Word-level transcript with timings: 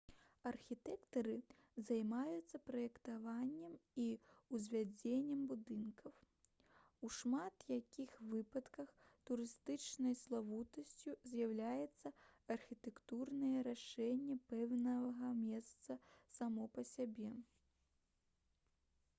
архітэктары 0.49 1.33
займаюцца 1.89 2.59
праектаваннем 2.69 3.73
і 4.03 4.05
ўзвядзеннем 4.55 5.43
будынкаў 5.51 6.15
у 7.09 7.11
шмат 7.19 7.67
якіх 7.75 8.17
выпадках 8.33 8.95
турыстычнай 9.31 10.17
славутасцю 10.23 11.15
з'яўляецца 11.35 12.15
архітэктурнае 12.59 13.55
рашэнне 13.71 14.41
пэўнага 14.53 15.33
месца 15.45 16.01
само 16.41 16.69
па 16.79 16.89
сабе 16.97 17.31